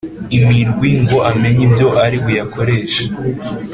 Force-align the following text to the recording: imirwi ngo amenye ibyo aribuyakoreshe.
imirwi 0.37 0.89
ngo 1.03 1.17
amenye 1.31 1.61
ibyo 1.67 1.87
aribuyakoreshe. 2.03 3.03